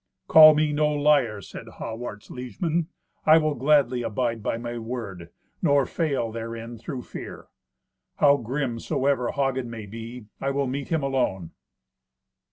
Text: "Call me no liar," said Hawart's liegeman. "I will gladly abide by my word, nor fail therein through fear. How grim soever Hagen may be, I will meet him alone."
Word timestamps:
"Call 0.27 0.55
me 0.55 0.73
no 0.73 0.87
liar," 0.87 1.41
said 1.43 1.67
Hawart's 1.75 2.31
liegeman. 2.31 2.87
"I 3.23 3.37
will 3.37 3.53
gladly 3.53 4.01
abide 4.01 4.41
by 4.41 4.57
my 4.57 4.79
word, 4.79 5.29
nor 5.61 5.85
fail 5.85 6.31
therein 6.31 6.79
through 6.79 7.03
fear. 7.03 7.49
How 8.15 8.37
grim 8.37 8.79
soever 8.79 9.31
Hagen 9.33 9.69
may 9.69 9.85
be, 9.85 10.25
I 10.39 10.49
will 10.49 10.65
meet 10.65 10.87
him 10.87 11.03
alone." 11.03 11.51